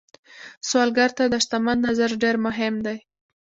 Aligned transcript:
سوالګر 0.67 1.11
ته 1.17 1.23
د 1.33 1.35
شتمن 1.43 1.77
نظر 1.87 2.09
ډېر 2.21 2.35
مهم 2.45 2.75
دی 2.85 2.97